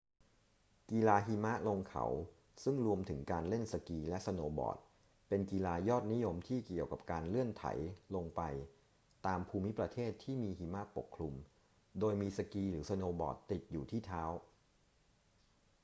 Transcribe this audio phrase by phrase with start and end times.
[0.91, 2.05] กีฬาหิมะลงเขา
[2.63, 4.79] ซึ่งรวมถึงการเล่นสกีและสโนว์บอร์ด
[5.29, 7.77] เป็นกีฬายอดนิยมที่เกี่ยวกับการเลื่อนไถล
[8.15, 8.41] ลงไป
[9.25, 11.33] ตามภูมิประเทศที่มีหิมะปกคลุม
[11.99, 14.23] โดยมีสกีหรือสโนว์บอร์ดติดอยู่ที่เท้า